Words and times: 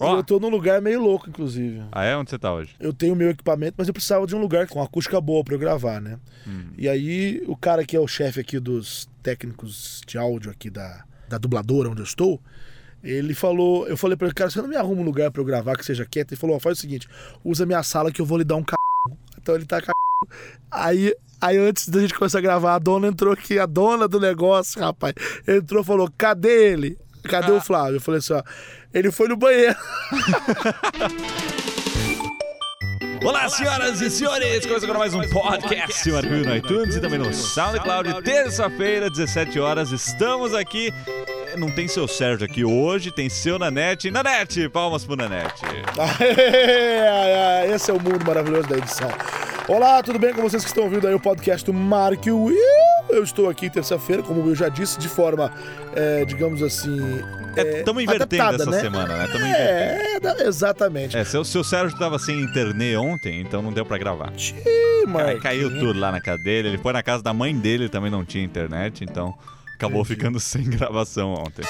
E 0.00 0.04
eu 0.04 0.22
tô 0.22 0.38
num 0.38 0.48
lugar 0.48 0.80
meio 0.80 1.02
louco, 1.02 1.28
inclusive. 1.28 1.82
Ah, 1.90 2.04
é? 2.04 2.16
Onde 2.16 2.30
você 2.30 2.38
tá 2.38 2.52
hoje? 2.52 2.74
Eu 2.78 2.92
tenho 2.92 3.16
meu 3.16 3.30
equipamento, 3.30 3.74
mas 3.76 3.88
eu 3.88 3.94
precisava 3.94 4.26
de 4.26 4.36
um 4.36 4.40
lugar 4.40 4.68
com 4.68 4.82
acústica 4.82 5.20
boa 5.20 5.42
pra 5.42 5.54
eu 5.54 5.58
gravar, 5.58 6.00
né? 6.00 6.18
Hum. 6.46 6.70
E 6.76 6.88
aí, 6.88 7.42
o 7.46 7.56
cara 7.56 7.84
que 7.84 7.96
é 7.96 8.00
o 8.00 8.06
chefe 8.06 8.40
aqui 8.40 8.60
dos 8.60 9.08
técnicos 9.22 10.00
de 10.06 10.16
áudio 10.16 10.50
aqui 10.50 10.70
da, 10.70 11.04
da 11.28 11.38
dubladora 11.38 11.90
onde 11.90 12.00
eu 12.00 12.04
estou, 12.04 12.40
ele 13.02 13.34
falou, 13.34 13.86
eu 13.86 13.96
falei 13.96 14.16
pra 14.16 14.26
ele, 14.26 14.34
cara, 14.34 14.50
você 14.50 14.60
não 14.60 14.68
me 14.68 14.76
arruma 14.76 15.02
um 15.02 15.04
lugar 15.04 15.30
pra 15.30 15.40
eu 15.40 15.46
gravar 15.46 15.76
que 15.76 15.84
seja 15.84 16.04
quieto? 16.04 16.32
Ele 16.32 16.40
falou, 16.40 16.56
ó, 16.56 16.58
faz 16.58 16.78
o 16.78 16.80
seguinte, 16.80 17.08
usa 17.44 17.66
minha 17.66 17.82
sala 17.82 18.10
que 18.10 18.20
eu 18.20 18.26
vou 18.26 18.38
lhe 18.38 18.44
dar 18.44 18.56
um 18.56 18.62
c... 18.62 18.74
Então 19.40 19.54
ele 19.54 19.64
tá 19.64 19.80
c... 19.80 19.86
Aí, 20.70 21.14
aí 21.40 21.56
antes 21.56 21.88
da 21.88 22.00
gente 22.00 22.14
começar 22.14 22.38
a 22.38 22.42
gravar, 22.42 22.74
a 22.74 22.78
dona 22.78 23.08
entrou 23.08 23.32
aqui, 23.32 23.58
a 23.58 23.66
dona 23.66 24.08
do 24.08 24.18
negócio, 24.18 24.80
rapaz, 24.80 25.14
entrou 25.46 25.82
e 25.82 25.86
falou, 25.86 26.10
cadê 26.16 26.72
ele? 26.72 26.98
Cadê 27.28 27.52
o 27.52 27.60
Flávio? 27.60 27.96
Eu 27.96 28.00
falei 28.00 28.18
assim, 28.18 28.32
ó, 28.32 28.42
ele 28.92 29.10
foi 29.10 29.28
no 29.28 29.36
banheiro. 29.36 29.76
Olá, 33.24 33.48
senhoras 33.48 34.00
e 34.00 34.08
senhores! 34.10 34.64
Começa 34.64 34.84
agora 34.86 35.00
mais 35.00 35.12
um 35.12 35.20
podcast 35.28 36.10
Marquinhos 36.12 36.46
no 36.46 36.56
iTunes 36.56 36.96
e 36.96 37.00
também 37.00 37.18
no 37.18 37.34
SoundCloud. 37.34 38.22
Terça-feira, 38.22 39.10
17 39.10 39.58
horas, 39.58 39.90
estamos 39.90 40.54
aqui. 40.54 40.92
Não 41.56 41.70
tem 41.70 41.88
seu 41.88 42.06
Sérgio 42.06 42.46
aqui 42.46 42.64
hoje, 42.64 43.10
tem 43.10 43.28
seu 43.28 43.58
Nanete. 43.58 44.10
Nanete, 44.10 44.68
palmas 44.68 45.04
pro 45.04 45.16
Nanete. 45.16 45.62
Esse 47.74 47.90
é 47.90 47.94
o 47.94 48.00
mundo 48.00 48.24
maravilhoso 48.24 48.68
da 48.68 48.78
edição. 48.78 49.10
Olá, 49.66 50.02
tudo 50.02 50.18
bem 50.18 50.32
com 50.32 50.40
vocês 50.40 50.62
que 50.62 50.70
estão 50.70 50.84
ouvindo 50.84 51.08
aí 51.08 51.14
o 51.14 51.20
podcast 51.20 51.66
do 51.66 51.74
Mark 51.74 52.24
Will? 52.24 52.77
Eu 53.08 53.22
estou 53.22 53.48
aqui 53.48 53.70
terça-feira, 53.70 54.22
como 54.22 54.48
eu 54.48 54.54
já 54.54 54.68
disse, 54.68 54.98
de 54.98 55.08
forma, 55.08 55.52
é, 55.94 56.24
digamos 56.24 56.62
assim. 56.62 56.96
Estamos 57.56 58.02
invertendo 58.02 58.42
adaptada, 58.42 58.62
essa 58.62 58.70
né? 58.70 58.80
semana, 58.80 59.16
né? 59.16 59.26
Tamo. 59.26 59.44
É, 59.44 60.46
exatamente. 60.46 61.16
É, 61.16 61.24
seu, 61.24 61.44
seu 61.44 61.64
Sérgio 61.64 61.98
tava 61.98 62.18
sem 62.18 62.40
internet 62.40 62.96
ontem, 62.96 63.40
então 63.40 63.62
não 63.62 63.72
deu 63.72 63.84
pra 63.84 63.98
gravar. 63.98 64.32
Marquinhos. 65.06 65.42
caiu 65.42 65.70
tudo 65.70 65.98
lá 65.98 66.12
na 66.12 66.20
casa 66.20 66.42
dele. 66.42 66.68
Ele 66.68 66.78
foi 66.78 66.92
na 66.92 67.02
casa 67.02 67.22
da 67.22 67.32
mãe 67.32 67.56
dele, 67.56 67.88
também 67.88 68.10
não 68.10 68.24
tinha 68.24 68.44
internet, 68.44 69.02
então 69.02 69.34
acabou 69.74 70.02
Entendi. 70.02 70.14
ficando 70.14 70.38
sem 70.40 70.64
gravação 70.64 71.32
ontem. 71.32 71.62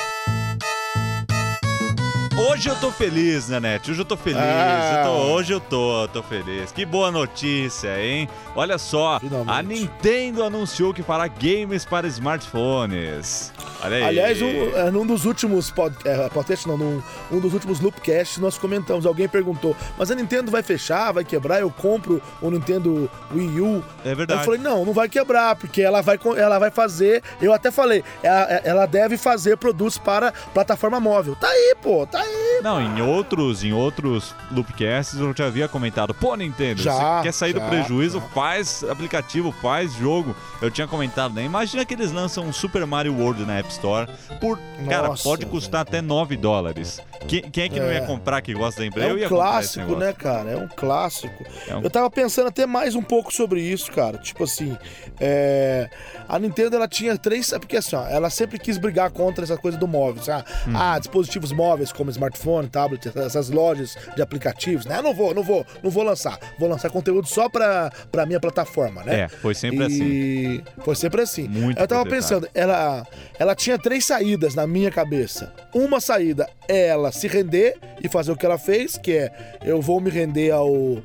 Hoje 2.39 2.69
eu 2.69 2.77
tô 2.77 2.93
feliz, 2.93 3.49
Nanete. 3.49 3.91
Hoje 3.91 4.01
eu 4.01 4.05
tô 4.05 4.17
feliz. 4.17 4.39
Ah. 4.41 5.03
Eu 5.05 5.05
tô- 5.11 5.33
hoje 5.33 5.53
eu 5.53 5.61
tô, 5.61 6.09
tô 6.13 6.23
feliz. 6.23 6.71
Que 6.71 6.87
boa 6.87 7.11
notícia, 7.11 8.01
hein? 8.01 8.29
Olha 8.55 8.79
só, 8.79 9.19
Finalmente. 9.19 9.51
a 9.51 9.63
Nintendo 9.63 10.45
anunciou 10.45 10.95
que 10.95 11.03
fará 11.03 11.27
games 11.27 11.85
para 11.85 12.07
smartphones. 12.07 13.53
Aliás, 13.81 14.43
um, 14.43 14.77
é, 14.77 14.91
num 14.91 15.07
dos 15.07 15.25
últimos 15.25 15.71
pod, 15.71 15.97
é, 16.05 16.29
podcast, 16.29 16.67
não, 16.67 16.77
num 16.77 17.03
um 17.31 17.39
dos 17.39 17.55
últimos 17.55 17.81
loopcasts, 17.81 18.39
nós 18.39 18.59
comentamos. 18.59 19.07
Alguém 19.07 19.29
perguntou, 19.29 19.77
mas 19.97 20.11
a 20.11 20.15
Nintendo 20.15 20.51
vai 20.51 20.63
fechar, 20.63 21.13
vai 21.13 21.25
quebrar? 21.25 21.61
Eu 21.61 21.71
compro 21.71 22.21
o 22.41 22.51
Nintendo 22.51 23.11
Wii 23.35 23.61
U. 23.61 23.85
É 24.05 24.15
verdade. 24.15 24.41
Eu 24.41 24.45
falei, 24.45 24.61
não, 24.61 24.85
não 24.85 24.93
vai 24.93 25.09
quebrar, 25.09 25.57
porque 25.57 25.83
ela 25.83 26.01
vai, 26.01 26.19
ela 26.37 26.59
vai 26.59 26.71
fazer. 26.71 27.23
Eu 27.41 27.53
até 27.53 27.71
falei, 27.71 28.03
ela, 28.23 28.43
ela 28.65 28.87
deve 28.87 29.17
fazer 29.17 29.57
produtos 29.57 29.99
para 29.99 30.33
plataforma 30.53 30.99
móvel. 30.99 31.37
Tá 31.37 31.49
aí, 31.49 31.75
pô, 31.81 32.07
tá 32.07 32.21
aí. 32.21 32.48
Não, 32.63 32.81
em 32.81 33.01
outros, 33.03 33.63
em 33.65 33.73
outros 33.73 34.35
loopcasts 34.51 35.19
eu 35.19 35.35
já 35.37 35.47
havia 35.47 35.69
comentado, 35.69 36.13
pô, 36.15 36.35
Nintendo, 36.35 36.83
Já, 36.83 37.19
você 37.19 37.23
quer 37.25 37.33
sair 37.33 37.53
do 37.53 37.61
já, 37.61 37.69
prejuízo, 37.69 38.19
já. 38.21 38.27
faz 38.29 38.85
aplicativo, 38.85 39.53
faz 39.53 39.93
jogo. 39.95 40.35
Eu 40.61 40.71
tinha 40.71 40.87
comentado, 40.87 41.35
né? 41.35 41.45
Imagina 41.45 41.85
que 41.85 41.95
eles 41.95 42.11
lançam 42.13 42.45
um 42.45 42.53
Super 42.53 42.85
Mario 42.87 43.15
World 43.17 43.45
na 43.45 43.59
App 43.59 43.69
Store 43.71 44.09
por, 44.41 44.59
cara, 44.89 45.09
Nossa, 45.09 45.23
pode 45.23 45.47
custar 45.47 45.83
até 45.83 46.01
9 46.01 46.37
dólares. 46.37 47.01
Quem, 47.27 47.43
quem 47.43 47.65
é 47.65 47.69
que 47.69 47.79
não 47.81 47.87
É. 47.87 47.95
ia 47.95 48.07
comprar 48.07 48.41
que 48.41 48.53
gosta 48.55 48.81
da 48.81 48.87
empresa? 48.87 49.09
É 49.09 49.13
eu 49.23 49.27
um 49.27 49.29
clássico, 49.29 49.97
né, 49.97 50.13
cara? 50.13 50.51
É 50.51 50.57
um 50.57 50.69
clássico. 50.69 51.45
É 51.67 51.77
um- 51.77 51.83
Eu 51.83 51.91
tava 51.91 52.11
pensando 52.11 52.49
até 52.49 52.67
mais 52.67 52.95
um 52.95 53.03
pouco 53.03 53.33
sobre 53.33 53.61
isso, 53.61 53.91
cara. 53.93 54.19
Tipo 54.19 54.45
assim, 54.45 54.77
é, 55.21 55.89
a 56.29 56.39
Nintendo 56.39 56.77
ela 56.77 56.89
tinha 56.89 57.17
três. 57.17 57.53
é 57.53 57.59
Porque 57.59 57.77
assim, 57.77 57.97
ó, 57.97 58.07
ela 58.07 58.31
sempre 58.31 58.59
quis 58.59 58.79
brigar 58.79 59.11
contra 59.11 59.45
essa 59.45 59.57
coisa 59.57 59.77
do 59.79 59.87
móvel. 59.87 60.23
sabe? 60.23 60.45
Hum. 60.67 60.73
Ah, 60.75 60.99
dispositivos 60.99 61.53
móveis 61.53 61.93
como 61.93 62.11
smartphone, 62.11 62.48
tablet, 62.67 63.11
essas 63.17 63.51
lojas 63.51 63.97
de 64.15 64.23
aplicativos, 64.23 64.85
né? 64.85 64.99
Eu 64.99 65.03
não 65.03 65.15
vou, 65.15 65.35
não 65.35 65.43
vou, 65.43 65.67
não 65.83 65.91
vou 65.91 66.03
lançar. 66.03 66.39
Vou 66.59 66.69
lançar 66.69 66.91
conteúdo 66.91 67.27
só 67.27 67.49
pra, 67.49 67.91
pra 68.11 68.27
minha 68.27 68.41
plataforma, 68.41 69.03
né? 69.05 69.21
É, 69.21 69.29
foi 69.29 69.55
sempre 69.55 69.85
assim. 69.85 70.05
e... 70.05 70.65
Foi 70.85 70.95
sempre 70.95 71.23
assim. 71.23 71.49
Muito 71.49 71.79
eu 71.79 71.87
tava 71.87 72.09
pensando, 72.09 72.49
ela, 72.55 73.07
ela 73.39 73.55
tinha 73.55 73.79
três 73.79 74.05
saídas 74.05 74.55
na 74.55 74.67
minha 74.67 74.91
cabeça. 74.91 75.53
Uma 75.75 76.01
saída 76.01 76.49
é 76.69 76.89
ela 76.89 77.13
se 77.13 77.27
render 77.29 77.77
e 78.03 78.09
fazer 78.09 78.33
o 78.33 78.37
que 78.37 78.47
ela 78.47 78.59
fez, 78.59 78.97
que 78.97 79.13
é 79.13 79.59
eu 79.65 79.81
vou 79.81 80.01
me 80.01 80.11
render 80.11 80.51
ao 80.51 81.03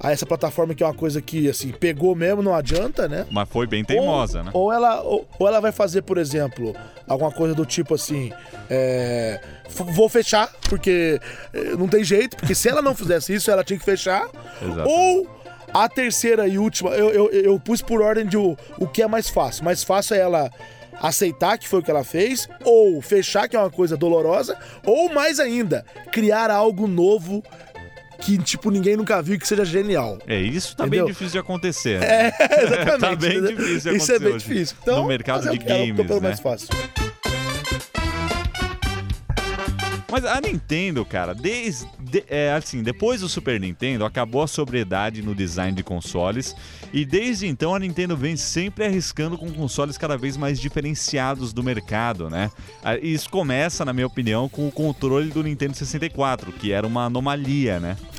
a 0.00 0.12
essa 0.12 0.24
plataforma 0.24 0.74
que 0.74 0.82
é 0.82 0.86
uma 0.86 0.94
coisa 0.94 1.20
que 1.20 1.48
assim 1.48 1.70
pegou 1.70 2.14
mesmo, 2.14 2.42
não 2.42 2.54
adianta, 2.54 3.08
né? 3.08 3.26
Mas 3.30 3.48
foi 3.48 3.66
bem 3.66 3.84
teimosa, 3.84 4.38
ou, 4.38 4.44
né? 4.44 4.50
Ou 4.54 4.72
ela, 4.72 5.02
ou, 5.02 5.28
ou 5.38 5.48
ela 5.48 5.60
vai 5.60 5.72
fazer, 5.72 6.02
por 6.02 6.18
exemplo, 6.18 6.74
alguma 7.06 7.32
coisa 7.32 7.54
do 7.54 7.66
tipo 7.66 7.94
assim, 7.94 8.32
é, 8.70 9.40
vou 9.68 10.08
fechar 10.08 10.50
porque 10.68 11.20
eh, 11.52 11.74
não 11.76 11.88
tem 11.88 12.04
jeito, 12.04 12.36
porque 12.36 12.54
se 12.54 12.68
ela 12.68 12.82
não 12.82 12.94
fizesse 12.94 13.34
isso, 13.34 13.50
ela 13.50 13.64
tinha 13.64 13.78
que 13.78 13.84
fechar. 13.84 14.28
Exato. 14.62 14.88
Ou 14.88 15.26
a 15.72 15.88
terceira 15.88 16.46
e 16.46 16.58
última, 16.58 16.90
eu, 16.90 17.10
eu, 17.10 17.30
eu 17.30 17.60
pus 17.60 17.82
por 17.82 18.00
ordem 18.00 18.26
de 18.26 18.36
o, 18.36 18.56
o 18.78 18.86
que 18.86 19.02
é 19.02 19.06
mais 19.06 19.28
fácil. 19.28 19.64
Mais 19.64 19.82
fácil 19.82 20.14
é 20.14 20.20
ela 20.20 20.50
aceitar 21.00 21.58
que 21.58 21.68
foi 21.68 21.80
o 21.80 21.82
que 21.82 21.90
ela 21.90 22.04
fez, 22.04 22.48
ou 22.64 23.00
fechar, 23.00 23.48
que 23.48 23.56
é 23.56 23.58
uma 23.58 23.70
coisa 23.70 23.96
dolorosa, 23.96 24.56
ou 24.84 25.12
mais 25.12 25.38
ainda, 25.38 25.84
criar 26.10 26.50
algo 26.50 26.86
novo 26.86 27.42
que, 28.20 28.36
tipo, 28.38 28.70
ninguém 28.70 28.96
nunca 28.96 29.22
viu 29.22 29.38
que 29.38 29.46
seja 29.46 29.64
genial. 29.64 30.18
É, 30.26 30.40
isso 30.40 30.76
tá 30.76 30.86
Entendeu? 30.86 31.04
bem 31.06 31.12
difícil 31.12 31.32
de 31.32 31.38
acontecer. 31.38 32.00
né? 32.00 32.06
É, 32.38 32.62
exatamente. 32.62 32.98
Tá 33.00 33.16
bem 33.16 33.40
difícil 33.42 33.56
de 33.56 33.76
Isso 33.76 33.88
é 33.88 33.90
acontecer 33.90 34.18
bem 34.18 34.34
hoje, 34.34 34.48
difícil. 34.48 34.76
Então, 34.82 35.02
no 35.02 35.08
mercado 35.08 35.42
de 35.50 35.56
optou 35.56 35.68
games, 35.78 36.06
pelo 36.06 36.20
né? 36.20 36.28
mais 36.28 36.40
fácil. 36.40 36.68
Mas 40.10 40.24
a 40.24 40.40
Nintendo, 40.40 41.04
cara, 41.04 41.34
desde 41.34 41.86
é, 42.28 42.52
assim, 42.52 42.82
depois 42.82 43.20
do 43.20 43.28
Super 43.28 43.60
Nintendo, 43.60 44.04
acabou 44.06 44.42
a 44.42 44.46
sobriedade 44.46 45.20
no 45.22 45.34
design 45.34 45.72
de 45.76 45.82
consoles 45.82 46.56
e 46.92 47.04
desde 47.04 47.46
então 47.46 47.74
a 47.74 47.78
Nintendo 47.78 48.16
vem 48.16 48.34
sempre 48.36 48.86
arriscando 48.86 49.36
com 49.36 49.50
consoles 49.52 49.98
cada 49.98 50.16
vez 50.16 50.36
mais 50.36 50.58
diferenciados 50.58 51.52
do 51.52 51.62
mercado, 51.62 52.30
né? 52.30 52.50
E 53.02 53.12
isso 53.12 53.28
começa, 53.28 53.84
na 53.84 53.92
minha 53.92 54.06
opinião, 54.06 54.48
com 54.48 54.66
o 54.66 54.72
controle 54.72 55.28
do 55.28 55.42
Nintendo 55.42 55.74
64, 55.76 56.52
que 56.52 56.72
era 56.72 56.86
uma 56.86 57.04
anomalia, 57.04 57.78
né? 57.78 57.96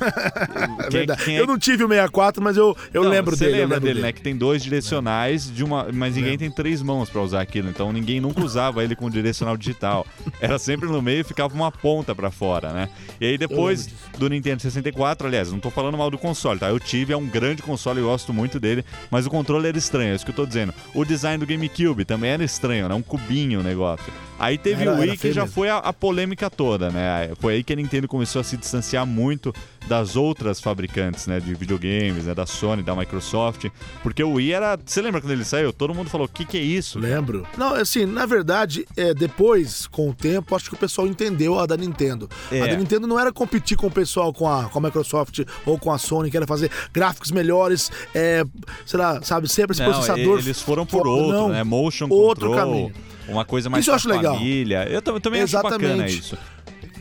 É 0.80 0.82
Quem- 0.90 0.90
verdade. 0.90 1.24
quem 1.24 1.36
é 1.36 1.40
Eu 1.40 1.46
não 1.46 1.58
tive 1.58 1.84
o 1.84 1.88
64, 1.88 2.42
mas 2.42 2.56
eu, 2.56 2.76
eu 2.92 3.02
Não, 3.04 3.10
lembro 3.10 3.36
você 3.36 3.44
dele. 3.46 3.56
eu 3.56 3.60
lembra 3.62 3.76
lembro 3.78 3.88
dele, 3.88 4.00
né? 4.00 4.12
Que 4.12 4.22
tem 4.22 4.36
dois 4.36 4.62
direcionais 4.62 5.52
de 5.52 5.62
uma, 5.64 5.88
mas 5.92 6.14
ninguém 6.16 6.36
tem 6.38 6.50
três 6.50 6.82
mãos 6.82 7.08
pra 7.10 7.20
usar 7.20 7.40
aquilo, 7.40 7.68
então 7.68 7.92
ninguém 7.92 8.20
nunca 8.20 8.42
usava 8.42 8.82
ele 8.82 8.94
com 8.96 9.10
direcional 9.10 9.56
digital. 9.56 10.06
Era 10.40 10.58
sempre 10.58 10.88
no 10.88 11.00
meio 11.02 11.20
e 11.20 11.24
ficava 11.24 11.54
uma 11.54 11.70
ponta 11.82 12.14
pra 12.14 12.30
fora, 12.30 12.72
né? 12.72 12.88
E 13.20 13.26
aí 13.26 13.38
depois 13.38 13.88
do 14.18 14.28
Nintendo 14.28 14.62
64, 14.62 15.26
aliás, 15.26 15.50
não 15.52 15.58
tô 15.60 15.70
falando 15.70 15.96
mal 15.98 16.10
do 16.10 16.18
console, 16.18 16.58
tá? 16.60 16.68
Eu 16.68 16.78
tive, 16.80 17.12
é 17.12 17.16
um 17.16 17.26
grande 17.26 17.62
console, 17.62 18.00
eu 18.00 18.06
gosto 18.06 18.32
muito 18.32 18.58
dele, 18.60 18.84
mas 19.10 19.26
o 19.26 19.30
controle 19.30 19.68
era 19.68 19.78
estranho, 19.78 20.12
é 20.12 20.14
isso 20.14 20.24
que 20.24 20.30
eu 20.30 20.36
tô 20.36 20.46
dizendo. 20.46 20.72
O 20.94 21.04
design 21.04 21.38
do 21.38 21.46
GameCube 21.46 22.04
também 22.04 22.30
era 22.30 22.44
estranho, 22.44 22.88
né? 22.88 22.94
Um 22.94 23.02
cubinho 23.02 23.60
o 23.60 23.62
negócio. 23.62 24.12
Aí 24.38 24.56
teve 24.56 24.82
Era- 24.82 24.94
o 24.94 24.98
Wii 25.00 25.18
que 25.18 25.32
já 25.32 25.42
mesmo. 25.42 25.54
foi 25.54 25.68
a, 25.68 25.76
a 25.76 25.92
polêmica 25.92 26.48
toda, 26.48 26.88
né? 26.90 27.30
Foi 27.40 27.54
aí 27.54 27.62
que 27.64 27.74
a 27.74 27.76
Nintendo 27.76 28.08
começou 28.08 28.40
a 28.40 28.44
se 28.44 28.56
distanciar 28.56 29.04
muito 29.06 29.54
das 29.86 30.16
outras 30.16 30.58
fabricantes, 30.60 31.26
né? 31.26 31.38
De 31.40 31.52
videogames, 31.54 32.24
né? 32.24 32.34
Da 32.34 32.46
Sony, 32.46 32.82
da 32.82 32.96
Microsoft. 32.96 33.66
Porque 34.02 34.22
o 34.24 34.32
Wii 34.34 34.52
era. 34.54 34.78
Você 34.82 35.02
lembra 35.02 35.20
quando 35.20 35.32
ele 35.32 35.44
saiu? 35.44 35.74
Todo 35.74 35.94
mundo 35.94 36.08
falou: 36.08 36.26
o 36.26 36.30
que, 36.30 36.46
que 36.46 36.56
é 36.56 36.62
isso? 36.62 36.98
Lembro. 36.98 37.46
Não, 37.58 37.74
assim, 37.74 38.06
na 38.06 38.24
verdade, 38.24 38.86
é, 38.96 39.12
depois, 39.12 39.86
com 39.86 40.08
o 40.08 40.14
tempo, 40.14 40.56
acho 40.56 40.70
que 40.70 40.74
o 40.74 40.78
pessoal 40.78 41.06
entendeu 41.06 41.58
a 41.58 41.66
da 41.70 41.76
Nintendo. 41.76 42.28
É. 42.52 42.60
A 42.62 42.66
da 42.66 42.76
Nintendo 42.76 43.06
não 43.06 43.18
era 43.18 43.32
competir 43.32 43.76
com 43.76 43.86
o 43.86 43.90
pessoal, 43.90 44.32
com 44.32 44.46
a, 44.48 44.64
com 44.64 44.78
a 44.78 44.82
Microsoft 44.82 45.40
ou 45.64 45.78
com 45.78 45.90
a 45.90 45.96
Sony, 45.98 46.30
que 46.30 46.36
era 46.36 46.46
fazer 46.46 46.70
gráficos 46.92 47.30
melhores, 47.30 47.90
é, 48.14 48.44
sei 48.84 48.98
lá, 48.98 49.22
sabe, 49.22 49.48
sempre 49.48 49.72
esse 49.72 49.82
Não, 49.82 49.90
processador. 49.92 50.38
eles 50.38 50.60
foram 50.60 50.84
por 50.84 51.06
outro, 51.06 51.32
não, 51.32 51.48
né? 51.48 51.64
Motion 51.64 52.06
outro 52.10 52.48
control. 52.48 52.66
caminho. 52.66 52.92
Uma 53.28 53.44
coisa 53.44 53.70
mais 53.70 53.82
Isso 53.84 53.90
eu 53.90 53.94
acho 53.94 54.08
legal. 54.08 54.34
família. 54.34 54.86
Eu, 54.90 55.00
tam- 55.00 55.20
também 55.20 55.42
acho 55.42 55.52
bacana 55.54 55.84
Exatamente. 55.84 56.18
isso. 56.18 56.36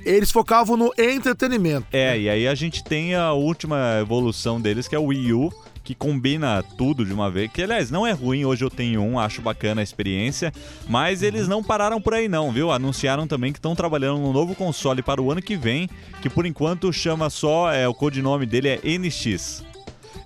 Eles 0.06 0.31
focavam 0.31 0.77
no 0.77 0.94
entretenimento. 0.98 1.86
É, 1.92 2.18
e 2.18 2.30
aí 2.30 2.48
a 2.48 2.56
gente 2.56 2.83
tem 2.83 3.15
a 3.15 3.33
última 3.33 3.98
evolução 4.00 4.60
deles, 4.62 4.88
que 4.88 4.95
é 4.95 5.00
o 5.00 5.06
Wii 5.06 5.33
U, 5.33 5.54
que 5.89 5.95
combina 5.95 6.62
tudo 6.77 7.03
de 7.03 7.12
uma 7.12 7.31
vez. 7.31 7.51
Que, 7.51 7.63
aliás, 7.63 7.89
não 7.89 8.06
é 8.06 8.12
ruim, 8.12 8.45
hoje 8.45 8.63
eu 8.63 8.69
tenho 8.69 9.01
um, 9.01 9.18
acho 9.18 9.41
bacana 9.41 9.81
a 9.81 9.83
experiência. 9.83 10.53
Mas 10.88 11.24
eles 11.24 11.47
não 11.47 11.63
pararam 11.63 12.00
por 12.00 12.13
aí 12.13 12.27
não, 12.27 12.51
viu? 12.51 12.71
Anunciaram 12.71 13.25
também 13.25 13.51
que 13.51 13.57
estão 13.57 13.74
trabalhando 13.74 14.19
num 14.19 14.31
novo 14.31 14.53
console 14.53 15.01
para 15.01 15.19
o 15.19 15.31
ano 15.31 15.41
que 15.41 15.57
vem, 15.57 15.89
que 16.21 16.30
por 16.30 16.45
enquanto 16.45 16.94
chama 16.94 17.27
só, 17.31 17.71
é, 17.71 17.88
o 17.88 17.94
codinome 17.95 18.45
dele 18.45 18.68
é 18.68 18.80
NX. 18.83 19.63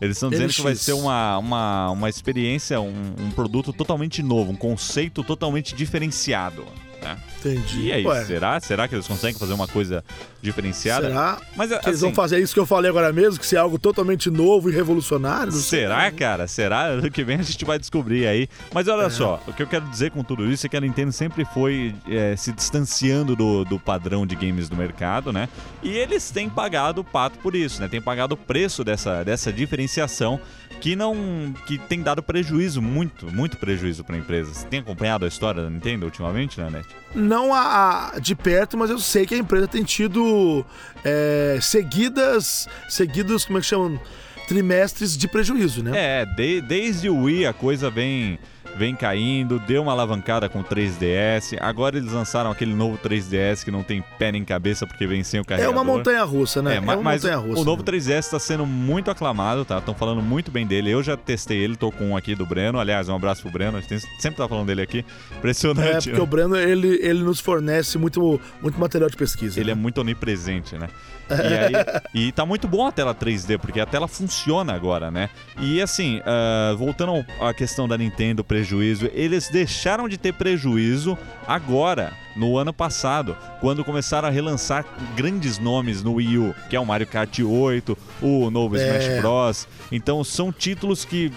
Eles 0.01 0.17
estão 0.17 0.29
dizendo 0.29 0.51
que 0.51 0.61
vai 0.61 0.73
NX. 0.73 0.81
ser 0.81 0.93
uma, 0.93 1.37
uma, 1.37 1.91
uma 1.91 2.09
experiência, 2.09 2.81
um, 2.81 3.15
um 3.17 3.31
produto 3.31 3.71
totalmente 3.71 4.21
novo, 4.21 4.51
um 4.51 4.57
conceito 4.57 5.23
totalmente 5.23 5.73
diferenciado. 5.73 6.65
Né? 7.03 7.17
Entendi. 7.39 7.81
E 7.81 7.91
aí, 7.91 8.05
Ué, 8.05 8.25
será? 8.25 8.59
Será 8.59 8.87
que 8.87 8.95
eles 8.95 9.07
conseguem 9.07 9.37
fazer 9.37 9.53
uma 9.53 9.67
coisa 9.67 10.03
diferenciada? 10.41 11.07
será 11.07 11.37
Mas 11.55 11.69
que 11.69 11.89
eles 11.89 12.01
vão 12.01 12.09
assim, 12.09 12.15
fazer 12.15 12.39
isso 12.39 12.53
que 12.53 12.59
eu 12.59 12.65
falei 12.65 12.89
agora 12.89 13.11
mesmo? 13.11 13.39
Que 13.39 13.45
se 13.45 13.55
é 13.55 13.59
algo 13.59 13.77
totalmente 13.77 14.29
novo 14.29 14.69
e 14.69 14.73
revolucionário? 14.73 15.51
Será, 15.51 16.09
cara? 16.11 16.47
Será? 16.47 16.83
Ano 16.93 17.09
que 17.09 17.23
vem 17.23 17.37
a 17.39 17.41
gente 17.41 17.65
vai 17.65 17.79
descobrir 17.79 18.27
aí. 18.27 18.47
Mas 18.73 18.87
olha 18.87 19.09
só, 19.09 19.41
o 19.47 19.53
que 19.53 19.63
eu 19.63 19.67
quero 19.67 19.85
dizer 19.89 20.11
com 20.11 20.23
tudo 20.23 20.45
isso 20.45 20.65
é 20.65 20.69
que 20.69 20.77
a 20.77 20.81
Nintendo 20.81 21.11
sempre 21.11 21.43
foi 21.45 21.95
é, 22.07 22.35
se 22.35 22.51
distanciando 22.51 23.35
do, 23.35 23.65
do 23.65 23.79
padrão 23.79 24.25
de 24.25 24.35
games 24.35 24.69
do 24.69 24.75
mercado, 24.75 25.33
né? 25.33 25.49
E 25.81 25.89
eles 25.89 26.29
têm 26.29 26.49
pagado 26.49 27.01
o 27.01 27.03
pato 27.03 27.39
por 27.39 27.55
isso, 27.55 27.81
né? 27.81 27.87
Tem 27.87 28.01
pagado 28.01 28.35
o 28.35 28.37
preço 28.37 28.83
dessa, 28.83 29.23
dessa 29.23 29.51
diferenciação 29.51 30.39
que 30.83 30.95
não. 30.95 31.53
que 31.65 31.77
tem 31.77 32.01
dado 32.01 32.21
prejuízo, 32.21 32.81
muito, 32.81 33.31
muito 33.31 33.57
prejuízo 33.57 34.03
pra 34.03 34.17
empresa. 34.17 34.53
Você 34.53 34.67
tem 34.67 34.81
acompanhado 34.81 35.23
a 35.23 35.27
história 35.27 35.63
da 35.63 35.69
Nintendo 35.69 36.05
ultimamente, 36.05 36.59
né, 36.59 36.69
Net? 36.69 36.87
Não 37.15 37.53
a, 37.53 38.13
a- 38.15 38.19
de 38.19 38.33
perto, 38.35 38.75
mas 38.77 38.89
eu 38.89 38.97
sei 38.97 39.25
que 39.25 39.35
a 39.35 39.37
empresa 39.37 39.67
tem 39.67 39.83
tido 39.83 40.65
é, 41.05 41.59
seguidas, 41.61 42.67
seguidos, 42.89 43.45
como 43.45 43.59
é 43.59 43.61
que 43.61 43.67
chamam? 43.67 43.99
Trimestres 44.47 45.15
de 45.17 45.27
prejuízo, 45.27 45.83
né? 45.83 45.91
É, 45.93 46.25
de- 46.25 46.59
desde 46.61 47.09
o 47.09 47.15
Wii 47.23 47.45
a 47.45 47.53
coisa 47.53 47.89
vem, 47.89 48.37
vem 48.75 48.95
caindo, 48.95 49.59
deu 49.59 49.83
uma 49.83 49.91
alavancada 49.91 50.49
com 50.49 50.59
o 50.59 50.63
3DS. 50.63 51.57
Agora 51.59 51.97
eles 51.97 52.11
lançaram 52.11 52.49
aquele 52.51 52.73
novo 52.73 52.97
3DS 52.97 53.63
que 53.63 53.69
não 53.71 53.83
tem 53.83 54.03
pé 54.17 54.31
nem 54.31 54.43
cabeça 54.43 54.85
porque 54.87 55.05
vem 55.05 55.23
sem 55.23 55.39
o 55.39 55.41
É 55.41 55.45
carregador. 55.45 55.73
uma 55.75 55.83
montanha 55.83 56.23
russa, 56.23 56.61
né? 56.61 56.77
É, 56.77 56.79
ma- 56.79 56.93
uma 56.95 57.03
mas 57.03 57.21
montanha 57.23 57.37
russa. 57.37 57.61
o 57.61 57.65
novo 57.65 57.83
né? 57.83 57.91
3DS 57.91 58.19
está 58.19 58.39
sendo 58.39 58.65
muito 58.65 59.11
aclamado, 59.11 59.63
tá? 59.63 59.77
Estão 59.77 59.93
falando 59.93 60.21
muito 60.21 60.49
bem 60.51 60.65
dele. 60.65 60.89
Eu 60.89 61.03
já 61.03 61.15
testei 61.15 61.57
ele, 61.59 61.75
tô 61.75 61.91
com 61.91 62.09
um 62.11 62.17
aqui 62.17 62.33
do 62.35 62.45
Breno. 62.45 62.79
Aliás, 62.79 63.07
um 63.09 63.15
abraço 63.15 63.41
pro 63.43 63.51
Breno. 63.51 63.77
A 63.77 63.81
gente 63.81 63.99
sempre 64.19 64.37
tá 64.37 64.47
falando 64.47 64.67
dele 64.67 64.81
aqui. 64.81 65.05
É, 65.31 65.37
Impressionante. 65.37 66.09
porque 66.09 66.21
o 66.21 66.25
Breno, 66.25 66.55
ele, 66.55 66.99
ele 67.01 67.19
nos 67.23 67.39
fornece 67.39 67.97
muito, 67.97 68.39
muito 68.61 68.79
material 68.79 69.09
de 69.09 69.15
pesquisa. 69.17 69.59
Ele 69.59 69.71
é 69.71 69.75
né? 69.75 69.81
muito 69.81 69.99
onipresente, 70.01 70.75
né? 70.77 70.87
E, 71.29 71.33
aí, 71.33 71.73
e 72.27 72.31
tá 72.31 72.45
muito 72.45 72.67
bom 72.67 72.87
a 72.87 72.91
tela 72.91 73.13
3D, 73.15 73.57
porque 73.57 73.79
a 73.79 73.85
tela 73.85 74.07
funciona 74.07 74.73
agora, 74.73 75.09
né? 75.09 75.29
E 75.59 75.81
assim, 75.81 76.21
ah, 76.25 76.73
voltando 76.77 77.25
à 77.39 77.53
questão 77.53 77.87
da 77.87 77.97
Nintendo, 77.97 78.43
prejuízo, 78.43 79.09
eles 79.13 79.49
deixaram 79.49 80.07
de 80.07 80.17
ter 80.17 80.33
prejuízo 80.33 81.17
agora, 81.47 82.11
no 82.35 82.57
ano 82.57 82.73
passado, 82.73 83.37
quando 83.59 83.83
começaram 83.83 84.27
a 84.27 84.31
relançar 84.31 84.85
grandes 85.15 85.59
nomes 85.59 86.01
no 86.01 86.15
Wii 86.15 86.37
U, 86.39 86.55
que 86.69 86.75
é 86.75 86.79
o 86.79 86.85
Mario 86.85 87.07
Kart 87.07 87.39
8, 87.39 87.97
o 88.21 88.49
novo 88.49 88.75
É. 88.75 88.79
Smash 88.79 89.21
Bros. 89.21 89.67
Então 89.91 90.23
são 90.23 90.51
títulos 90.51 91.05
que. 91.05 91.31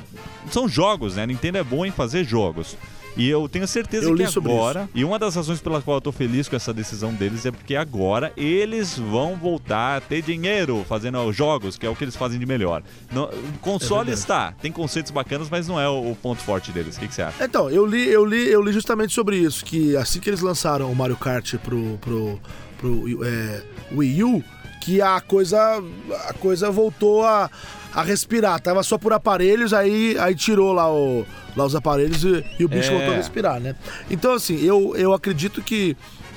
São 0.50 0.68
jogos, 0.68 1.16
né? 1.16 1.24
A 1.24 1.26
Nintendo 1.26 1.58
é 1.58 1.64
boa 1.64 1.86
em 1.86 1.90
fazer 1.90 2.24
jogos. 2.24 2.76
E 3.16 3.28
eu 3.28 3.48
tenho 3.48 3.66
certeza 3.66 4.08
Eu 4.08 4.14
que 4.14 4.22
agora. 4.24 4.88
E 4.94 5.04
uma 5.04 5.18
das 5.18 5.34
razões 5.34 5.60
pela 5.60 5.80
qual 5.80 5.96
eu 5.96 6.00
tô 6.00 6.12
feliz 6.12 6.48
com 6.48 6.56
essa 6.56 6.72
decisão 6.72 7.14
deles 7.14 7.46
é 7.46 7.50
porque 7.50 7.74
agora 7.74 8.32
eles 8.36 8.98
vão 8.98 9.36
voltar 9.36 9.96
a 9.96 10.00
ter 10.00 10.22
dinheiro 10.22 10.84
fazendo 10.88 11.18
os 11.20 11.34
jogos, 11.34 11.78
que 11.78 11.86
é 11.86 11.88
o 11.88 11.96
que 11.96 12.04
eles 12.04 12.16
fazem 12.16 12.38
de 12.38 12.46
melhor. 12.46 12.82
No, 13.10 13.24
o 13.24 13.58
console 13.60 14.10
É 14.10 14.14
está, 14.14 14.52
tem 14.52 14.70
conceitos 14.70 15.10
bacanas, 15.10 15.48
mas 15.48 15.66
não 15.66 15.80
é 15.80 15.88
o, 15.88 16.10
o 16.10 16.16
ponto 16.16 16.42
forte 16.42 16.70
deles. 16.72 16.96
O 16.96 17.00
que, 17.00 17.08
que 17.08 17.14
você 17.14 17.22
acha? 17.22 17.42
Então, 17.42 17.70
eu 17.70 17.86
li, 17.86 18.06
eu, 18.08 18.24
li, 18.24 18.48
eu 18.48 18.62
li 18.62 18.72
justamente 18.72 19.14
sobre 19.14 19.36
isso, 19.38 19.64
que 19.64 19.96
assim 19.96 20.20
que 20.20 20.28
eles 20.28 20.40
lançaram 20.40 20.90
o 20.90 20.94
Mario 20.94 21.16
Kart 21.16 21.56
pro, 21.58 21.98
pro, 21.98 22.40
pro 22.78 23.24
é, 23.24 23.62
Wii 23.92 24.24
U, 24.24 24.44
que 24.82 25.00
a 25.00 25.20
coisa, 25.20 25.82
a 26.28 26.32
coisa 26.34 26.70
voltou 26.70 27.24
a, 27.24 27.50
a 27.96 28.02
respirar. 28.02 28.60
Tava 28.60 28.82
só 28.82 28.98
por 28.98 29.14
aparelhos, 29.14 29.72
aí, 29.72 30.16
aí 30.20 30.34
tirou 30.34 30.70
lá, 30.74 30.92
o, 30.92 31.26
lá 31.56 31.64
os 31.64 31.74
aparelhos 31.74 32.22
e, 32.22 32.44
e 32.58 32.64
o 32.64 32.68
bicho 32.68 32.90
É. 32.90 32.94
voltou 32.94 33.14
a 33.14 33.16
respirar, 33.16 33.58
né? 33.58 33.74
Então, 34.10 34.34
assim, 34.34 34.62
eu, 34.62 34.94
eu 34.96 35.14
acredito 35.14 35.62
que 35.62 35.96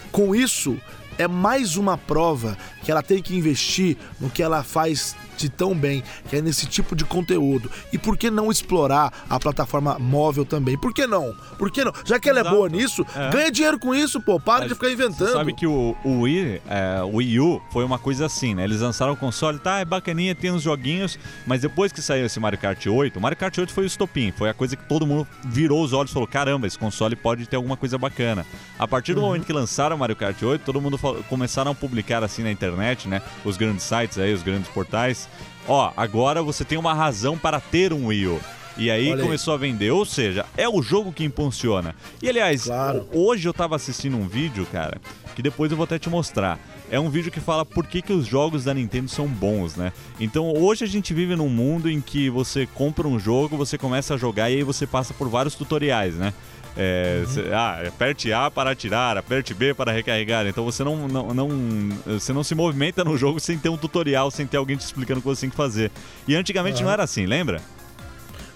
com 0.09 0.33
isso 0.33 0.79
é 1.17 1.27
mais 1.27 1.75
uma 1.75 1.97
prova 1.97 2.57
que 2.81 2.89
ela 2.89 3.03
tem 3.03 3.21
que 3.21 3.35
investir 3.35 3.97
no 4.21 4.29
que 4.29 4.41
ela 4.41 4.63
faz 4.63 5.17
de 5.39 5.49
tão 5.49 5.73
bem, 5.75 6.03
que 6.29 6.35
é 6.35 6.41
nesse 6.41 6.65
tipo 6.65 6.95
de 6.95 7.05
conteúdo. 7.05 7.71
E 7.93 7.97
por 7.97 8.17
que 8.17 8.29
não 8.29 8.51
explorar 8.51 9.25
a 9.29 9.39
plataforma 9.39 9.97
móvel 9.99 10.45
também? 10.45 10.77
Por 10.77 10.93
que 10.93 11.07
não? 11.07 11.33
Por 11.57 11.71
que 11.71 11.83
não? 11.83 11.93
Já 12.05 12.19
que 12.19 12.29
ela 12.29 12.39
é 12.39 12.41
Exato. 12.41 12.55
boa 12.55 12.69
nisso, 12.69 13.05
É. 13.15 13.29
ganha 13.29 13.51
dinheiro 13.51 13.79
com 13.79 13.93
isso, 13.95 14.19
pô. 14.21 14.39
Para 14.39 14.65
de 14.65 14.69
Mas 14.69 14.77
ficar 14.77 14.91
inventando. 14.91 15.27
Você 15.27 15.33
sabe 15.33 15.53
que 15.53 15.65
o, 15.67 15.95
o 16.03 16.21
Wii, 16.21 16.61
é, 16.69 17.01
o 17.03 17.15
Wii 17.17 17.39
U 17.39 17.61
foi 17.71 17.83
uma 17.83 17.97
coisa 17.97 18.25
assim, 18.25 18.53
né? 18.53 18.63
Eles 18.63 18.81
lançaram 18.81 19.13
o 19.13 19.17
console, 19.17 19.59
tá, 19.59 19.79
é 19.79 19.85
bacaninha, 19.85 20.35
tem 20.35 20.51
uns 20.51 20.61
joguinhos, 20.61 21.17
mas 21.47 21.61
depois 21.61 21.91
que 21.91 22.01
saiu 22.01 22.25
esse 22.25 22.39
Mario 22.39 22.59
Kart 22.59 22.85
8, 22.85 23.17
o 23.17 23.21
Mario 23.21 23.37
Kart 23.37 23.57
8 23.57 23.71
foi 23.71 23.85
o 23.85 23.87
estopim, 23.87 24.31
foi 24.35 24.49
a 24.49 24.53
coisa 24.53 24.75
que 24.75 24.83
todo 24.83 25.07
mundo 25.07 25.27
virou 25.45 25.83
os 25.83 25.93
olhos 25.93 26.11
e 26.11 26.13
falou, 26.13 26.27
caramba, 26.27 26.67
esse 26.67 26.77
console 26.77 27.15
pode 27.15 27.47
ter 27.47 27.55
alguma 27.55 27.77
coisa 27.77 27.97
bacana. 27.97 28.45
A 28.77 28.87
partir 28.87 29.13
do 29.13 29.21
momento 29.21 29.45
que 29.45 29.53
lançaram 29.53 29.95
o 29.95 29.99
Mario 29.99 30.15
Kart 30.15 30.41
8, 30.41 30.61
todo 30.63 30.81
mundo 30.81 30.97
fal- 30.97 31.15
começaram 31.29 31.71
a 31.71 31.75
publicar 31.75 32.23
assim 32.23 32.43
na 32.43 32.51
internet, 32.51 33.07
né? 33.07 33.21
Os 33.45 33.55
grandes 33.57 33.83
sites 33.83 34.17
aí, 34.17 34.33
os 34.33 34.41
grandes 34.43 34.67
portais. 34.69 35.28
Ó, 35.69 35.93
agora 35.95 36.41
você 36.41 36.65
tem 36.65 36.79
uma 36.79 36.95
razão 36.95 37.37
para 37.37 37.59
ter 37.59 37.93
um 37.93 38.07
Wii 38.07 38.25
U. 38.27 38.39
E 38.75 38.89
aí 38.89 39.15
começou 39.21 39.53
a 39.53 39.57
vender, 39.57 39.91
ou 39.91 40.03
seja, 40.03 40.45
é 40.57 40.67
o 40.67 40.81
jogo 40.81 41.11
que 41.11 41.23
impulsiona. 41.23 41.93
E 42.21 42.27
aliás, 42.27 42.63
Claro. 42.63 43.07
Hoje 43.13 43.47
eu 43.47 43.53
tava 43.53 43.75
assistindo 43.75 44.17
um 44.17 44.27
vídeo, 44.27 44.65
cara, 44.71 44.97
que 45.35 45.43
depois 45.43 45.69
eu 45.69 45.77
vou 45.77 45.83
até 45.83 45.99
te 45.99 46.09
mostrar. 46.09 46.57
É 46.89 46.99
um 46.99 47.09
vídeo 47.09 47.31
que 47.31 47.39
fala 47.39 47.63
por 47.63 47.85
que, 47.85 48.01
que 48.01 48.11
os 48.11 48.25
jogos 48.25 48.63
da 48.63 48.73
Nintendo 48.73 49.09
são 49.09 49.27
bons, 49.27 49.75
né? 49.75 49.93
Então 50.19 50.51
hoje 50.53 50.85
a 50.85 50.87
gente 50.87 51.13
vive 51.13 51.35
num 51.35 51.49
mundo 51.49 51.87
em 51.87 52.01
que 52.01 52.31
você 52.31 52.65
compra 52.65 53.07
um 53.07 53.19
jogo, 53.19 53.55
você 53.55 53.77
começa 53.77 54.15
a 54.15 54.17
jogar 54.17 54.49
e 54.49 54.55
aí 54.55 54.63
você 54.63 54.87
passa 54.87 55.13
por 55.13 55.29
vários 55.29 55.53
tutoriais, 55.53 56.15
né? 56.15 56.33
É, 56.77 57.23
cê- 57.27 57.51
ah, 57.53 57.81
aperte 57.87 58.31
A 58.31 58.49
para 58.49 58.71
atirar, 58.71 59.17
aperte 59.17 59.53
B 59.53 59.73
para 59.73 59.91
recarregar. 59.91 60.47
Então 60.47 60.63
você 60.63 60.83
não, 60.83 61.07
não, 61.07 61.33
não- 61.33 61.49
você 62.05 62.31
não 62.31 62.43
se 62.43 62.55
movimenta 62.55 63.03
no 63.03 63.17
jogo 63.17 63.39
sem 63.39 63.57
ter 63.57 63.69
um 63.69 63.77
tutorial, 63.77 64.31
sem 64.31 64.45
ter 64.47 64.57
alguém 64.57 64.77
te 64.77 64.81
explicando 64.85 65.19
o 65.19 65.21
que 65.21 65.27
você 65.27 65.41
tem 65.41 65.49
que 65.49 65.55
fazer. 65.57 65.91
E 66.27 66.35
antigamente 66.35 66.81
não 66.83 66.89
era 66.91 67.03
assim, 67.03 67.25
lembra? 67.25 67.59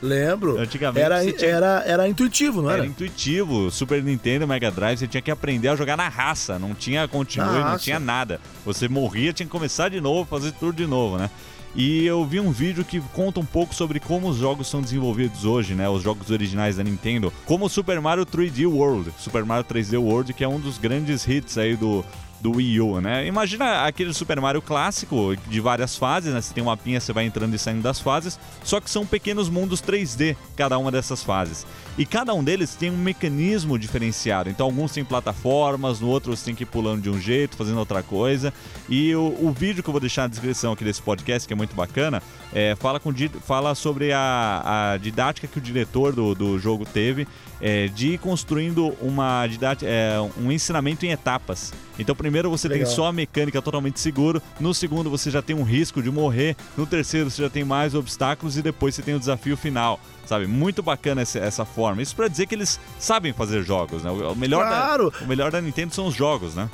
Lembro. 0.02 0.60
Antigamente 0.60 1.02
Era, 1.06 1.22
tinha- 1.34 1.50
era, 1.50 1.84
era 1.86 2.08
intuitivo, 2.10 2.62
não 2.62 2.70
era? 2.70 2.80
Era 2.80 2.88
intuitivo. 2.88 3.72
Super 3.72 4.04
Nintendo, 4.04 4.46
Mega 4.46 4.70
Drive, 4.70 4.98
você 5.00 5.08
tinha 5.08 5.22
que 5.22 5.32
aprender 5.32 5.70
a 5.70 5.76
jogar 5.78 5.96
na 5.96 6.10
raça. 6.10 6.60
Não 6.60 6.74
tinha 6.74 7.08
continue, 7.08 7.48
Na 7.48 7.54
não 7.54 7.62
raça. 7.64 7.84
tinha 7.86 8.00
nada. 8.02 8.42
Você 8.66 8.90
morria, 8.90 9.32
tinha 9.32 9.46
que 9.46 9.52
começar 9.52 9.88
de 9.90 10.02
novo, 10.02 10.30
fazer 10.30 10.52
tudo 10.60 10.74
de 10.76 10.86
novo, 10.86 11.18
né? 11.18 11.30
E 11.76 12.06
eu 12.06 12.24
vi 12.24 12.40
um 12.40 12.52
vídeo 12.52 12.86
que 12.86 13.02
conta 13.14 13.40
um 13.40 13.46
pouco 13.46 13.74
sobre 13.74 14.00
como 14.00 14.30
os 14.30 14.38
jogos 14.38 14.68
são 14.68 14.82
desenvolvidos 14.82 15.44
hoje, 15.44 15.74
né? 15.74 15.90
Os 15.90 16.04
jogos 16.04 16.30
originais 16.30 16.78
da 16.78 16.84
Nintendo. 16.84 17.34
Como 17.46 17.68
Super 17.68 18.00
Mario 18.00 18.26
3D 18.26 18.68
World. 18.68 19.12
Super 19.18 19.44
Mario 19.44 19.66
3D 19.66 20.00
World, 20.00 20.34
que 20.34 20.44
é 20.44 20.48
um 20.48 20.60
dos 20.60 20.78
grandes 20.78 21.28
hits 21.28 21.58
aí 21.58 21.76
do, 21.76 22.06
do 22.44 22.58
Wii 22.58 22.82
U, 22.82 23.00
né? 23.00 23.26
Imagina 23.26 23.86
aquele 23.86 24.14
Super 24.14 24.40
Mario 24.42 24.62
clássico 24.62 25.34
de 25.48 25.62
várias 25.62 25.96
fases, 25.96 26.34
né? 26.34 26.42
Você 26.42 26.54
tem 26.54 26.62
uma 26.62 26.76
pinha, 26.76 27.00
você 27.00 27.14
vai 27.14 27.26
entrando 27.26 27.56
e 27.56 27.58
saindo 27.58 27.82
das 27.82 28.02
fases, 28.02 28.38
só 28.66 28.82
que 28.82 28.90
são 28.90 29.06
pequenos 29.06 29.48
mundos 29.48 29.82
3D, 29.82 30.36
cada 30.54 30.78
uma 30.78 30.92
dessas 30.92 31.24
fases. 31.24 31.66
E 31.98 32.06
cada 32.06 32.34
um 32.34 32.44
deles 32.44 32.76
tem 32.76 32.92
um 32.92 32.98
mecanismo 32.98 33.80
diferenciado. 33.80 34.50
Então, 34.50 34.66
alguns 34.66 34.92
têm 34.92 35.06
plataformas, 35.06 36.02
no 36.02 36.08
outro 36.10 36.36
você 36.36 36.44
tem 36.44 36.56
que 36.56 36.64
ir 36.64 36.66
pulando 36.66 37.02
de 37.02 37.10
um 37.10 37.22
jeito, 37.22 37.56
fazendo 37.56 37.78
outra 37.78 38.04
coisa. 38.04 38.54
E 38.90 39.16
o, 39.16 39.38
o 39.40 39.52
vídeo 39.52 39.82
que 39.82 39.88
eu 39.88 39.94
vou 39.94 40.02
deixar 40.02 40.24
na 40.24 40.28
descrição 40.28 40.74
aqui 40.74 40.84
desse 40.84 41.02
podcast, 41.02 41.48
que 41.48 41.54
é 41.54 41.56
muito 41.56 41.76
bacana, 41.76 42.22
é, 42.52 42.76
fala, 42.76 43.00
com, 43.00 43.14
fala 43.46 43.74
sobre 43.74 44.12
a, 44.12 44.92
a 44.94 44.98
didática 44.98 45.48
que 45.48 45.60
o 45.60 45.62
diretor 45.62 46.14
do, 46.14 46.36
do 46.36 46.60
jogo 46.60 46.84
teve 46.84 47.26
é, 47.62 47.88
de 47.88 48.10
ir 48.10 48.18
construindo 48.18 48.90
uma 49.00 49.48
didática, 49.48 49.90
é, 49.90 50.16
um 50.38 50.52
ensinamento 50.52 51.06
em 51.06 51.12
etapas. 51.12 51.72
Então, 51.98 52.16
primeiro 52.16 52.33
você 52.50 52.68
Legal. 52.68 52.86
tem 52.88 52.96
só 52.96 53.08
a 53.08 53.12
mecânica 53.14 53.62
totalmente 53.62 54.00
seguro, 54.00 54.42
no 54.60 54.74
segundo 54.74 55.10
você 55.10 55.30
já 55.32 55.42
tem 55.42 55.56
um 55.56 55.64
risco 55.64 56.02
de 56.02 56.10
morrer, 56.12 56.56
no 56.78 56.86
terceiro 56.86 57.30
você 57.30 57.42
já 57.44 57.50
tem 57.50 57.64
mais 57.64 57.94
obstáculos 57.96 58.58
e 58.58 58.62
depois 58.62 58.96
você 58.96 59.02
tem 59.02 59.14
o 59.16 59.20
desafio 59.20 59.56
final. 59.56 60.00
Sabe, 60.26 60.48
muito 60.48 60.82
bacana 60.82 61.22
essa, 61.22 61.38
essa 61.40 61.66
forma. 61.66 62.02
Isso 62.02 62.16
pra 62.16 62.28
dizer 62.30 62.46
que 62.48 62.56
eles 62.56 62.80
sabem 62.98 63.34
fazer 63.34 63.62
jogos, 63.64 64.04
né? 64.04 64.10
O 64.10 64.34
melhor, 64.36 64.66
Claro. 64.66 65.12
da, 65.12 65.26
o 65.26 65.28
melhor 65.28 65.52
da 65.52 65.60
Nintendo 65.60 65.94
são 65.94 66.08
os 66.08 66.16
jogos, 66.16 66.56
né? 66.56 66.70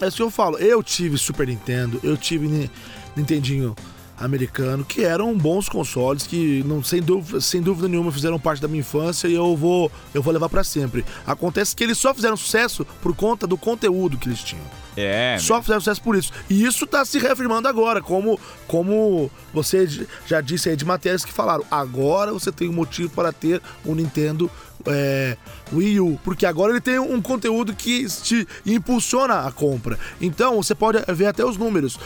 É 0.00 0.08
isso 0.08 0.16
que 0.16 0.22
eu 0.22 0.30
falo. 0.30 0.58
Eu 0.58 0.82
tive 0.82 1.16
Super 1.16 1.46
Nintendo, 1.46 2.00
eu 2.02 2.16
tive 2.16 2.48
Ni- 2.48 2.70
Nintendinho 3.14 3.74
americano, 4.22 4.84
que 4.84 5.04
eram 5.04 5.36
bons 5.36 5.68
consoles, 5.68 6.26
que 6.26 6.62
não, 6.64 6.82
sem, 6.82 7.02
dúvida, 7.02 7.40
sem 7.40 7.60
dúvida 7.60 7.88
nenhuma 7.88 8.12
fizeram 8.12 8.38
parte 8.38 8.62
da 8.62 8.68
minha 8.68 8.80
infância 8.80 9.26
e 9.28 9.34
eu 9.34 9.56
vou, 9.56 9.90
eu 10.14 10.22
vou 10.22 10.32
levar 10.32 10.48
pra 10.48 10.64
sempre. 10.64 11.04
Acontece 11.26 11.74
que 11.74 11.82
eles 11.82 11.98
só 11.98 12.14
fizeram 12.14 12.36
sucesso 12.36 12.86
por 13.02 13.14
conta 13.14 13.46
do 13.46 13.56
conteúdo 13.56 14.16
que 14.16 14.28
eles 14.28 14.42
tinham. 14.42 14.64
É, 14.96 15.38
Só 15.40 15.60
fizeram 15.60 15.80
sucesso 15.80 16.02
por 16.02 16.14
isso. 16.14 16.32
E 16.50 16.64
isso 16.64 16.86
tá 16.86 17.04
se 17.04 17.18
reafirmando 17.18 17.66
agora, 17.66 18.02
como, 18.02 18.38
como 18.66 19.30
você 19.52 19.88
já 20.26 20.40
disse 20.40 20.68
aí 20.68 20.76
de 20.76 20.84
matérias 20.84 21.24
que 21.24 21.32
falaram. 21.32 21.64
Agora 21.70 22.32
você 22.32 22.52
tem 22.52 22.68
um 22.68 22.74
motivo 22.74 23.08
para 23.10 23.32
ter 23.32 23.60
um 23.86 23.94
Nintendo 23.94 24.50
é, 24.86 25.36
Wii 25.72 26.00
U. 26.00 26.20
Porque 26.22 26.44
agora 26.44 26.72
ele 26.72 26.80
tem 26.80 26.98
um 26.98 27.22
conteúdo 27.22 27.74
que 27.74 28.06
te 28.06 28.46
impulsiona 28.66 29.46
a 29.46 29.52
compra. 29.52 29.98
Então 30.20 30.56
você 30.56 30.74
pode 30.74 30.98
ver 31.08 31.26
até 31.26 31.44
os 31.44 31.56
números. 31.56 31.98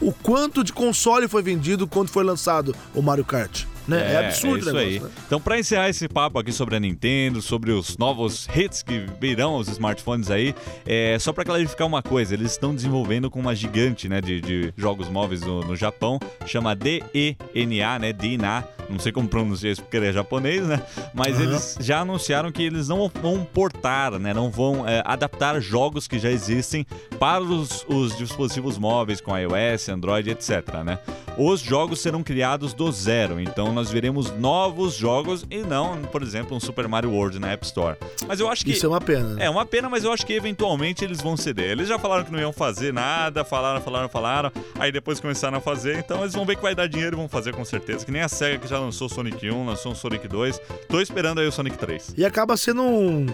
O 0.00 0.12
quanto 0.12 0.64
de 0.64 0.72
console 0.72 1.28
foi 1.28 1.42
vendido 1.42 1.86
quando 1.86 2.08
foi 2.08 2.24
lançado 2.24 2.74
o 2.94 3.02
Mario 3.02 3.24
Kart. 3.24 3.64
Né? 3.86 4.14
É, 4.14 4.26
absurdo 4.26 4.56
é 4.56 4.58
isso 4.58 4.72
negócio, 4.72 4.88
aí. 4.88 5.00
né? 5.00 5.10
Então, 5.26 5.40
pra 5.40 5.58
encerrar 5.58 5.88
esse 5.88 6.08
papo 6.08 6.38
aqui 6.38 6.52
sobre 6.52 6.76
a 6.76 6.80
Nintendo, 6.80 7.40
sobre 7.40 7.72
os 7.72 7.96
novos 7.96 8.48
hits 8.54 8.82
que 8.82 9.06
virão 9.20 9.54
aos 9.54 9.68
smartphones 9.68 10.30
aí, 10.30 10.54
é 10.84 11.16
só 11.18 11.32
pra 11.32 11.44
clarificar 11.44 11.86
uma 11.86 12.02
coisa, 12.02 12.34
eles 12.34 12.52
estão 12.52 12.74
desenvolvendo 12.74 13.30
com 13.30 13.40
uma 13.40 13.54
gigante, 13.54 14.08
né, 14.08 14.20
de, 14.20 14.40
de 14.40 14.74
jogos 14.76 15.08
móveis 15.08 15.40
no, 15.42 15.62
no 15.62 15.76
Japão, 15.76 16.18
chama 16.46 16.74
DENA, 16.74 17.98
né, 18.00 18.12
DINA, 18.12 18.64
não 18.88 18.98
sei 18.98 19.10
como 19.10 19.28
pronunciar 19.28 19.72
isso 19.72 19.82
porque 19.82 19.96
ele 19.96 20.06
é 20.06 20.12
japonês, 20.12 20.66
né, 20.66 20.80
mas 21.14 21.36
Aham. 21.36 21.44
eles 21.44 21.78
já 21.80 22.00
anunciaram 22.00 22.52
que 22.52 22.62
eles 22.62 22.88
não 22.88 23.10
vão 23.22 23.44
portar, 23.44 24.18
né, 24.18 24.32
não 24.32 24.50
vão 24.50 24.86
é, 24.88 25.02
adaptar 25.04 25.60
jogos 25.60 26.06
que 26.08 26.18
já 26.18 26.30
existem 26.30 26.86
para 27.18 27.42
os, 27.42 27.84
os 27.88 28.16
dispositivos 28.16 28.78
móveis 28.78 29.20
com 29.20 29.36
iOS, 29.36 29.88
Android, 29.88 30.30
etc, 30.30 30.82
né. 30.84 30.98
Os 31.38 31.60
jogos 31.60 32.00
serão 32.00 32.22
criados 32.22 32.72
do 32.72 32.90
zero, 32.90 33.38
então 33.38 33.75
nós 33.76 33.90
veremos 33.90 34.30
novos 34.38 34.94
jogos 34.94 35.44
e 35.50 35.58
não, 35.58 36.00
por 36.02 36.22
exemplo, 36.22 36.56
um 36.56 36.60
Super 36.60 36.88
Mario 36.88 37.12
World 37.12 37.38
na 37.38 37.52
App 37.52 37.64
Store. 37.64 37.96
Mas 38.26 38.40
eu 38.40 38.48
acho 38.48 38.64
que 38.64 38.72
Isso 38.72 38.86
é 38.86 38.88
uma 38.88 39.00
pena. 39.00 39.34
né? 39.34 39.44
é 39.44 39.50
uma 39.50 39.66
pena, 39.66 39.88
mas 39.88 40.02
eu 40.02 40.10
acho 40.12 40.24
que 40.26 40.32
eventualmente 40.32 41.04
eles 41.04 41.20
vão 41.20 41.36
ceder. 41.36 41.70
Eles 41.70 41.86
já 41.86 41.98
falaram 41.98 42.24
que 42.24 42.32
não 42.32 42.40
iam 42.40 42.52
fazer 42.52 42.92
nada, 42.92 43.44
falaram, 43.44 43.80
falaram, 43.82 44.08
falaram, 44.08 44.50
aí 44.78 44.90
depois 44.90 45.20
começaram 45.20 45.58
a 45.58 45.60
fazer, 45.60 45.98
então 45.98 46.20
eles 46.22 46.32
vão 46.32 46.44
ver 46.46 46.56
que 46.56 46.62
vai 46.62 46.74
dar 46.74 46.86
dinheiro 46.88 47.16
e 47.16 47.18
vão 47.18 47.28
fazer 47.28 47.54
com 47.54 47.64
certeza. 47.64 48.04
Que 48.04 48.10
nem 48.10 48.22
a 48.22 48.28
SEGA 48.28 48.58
que 48.58 48.66
já 48.68 48.78
lançou 48.78 49.06
o 49.06 49.10
Sonic 49.10 49.50
1, 49.50 49.66
lançou 49.66 49.92
o 49.92 49.94
Sonic 49.94 50.26
2. 50.26 50.58
Tô 50.88 51.00
esperando 51.00 51.38
aí 51.40 51.46
o 51.46 51.52
Sonic 51.52 51.76
3. 51.76 52.14
E 52.16 52.24
acaba 52.24 52.56
sendo 52.56 52.82
um- 52.82 53.26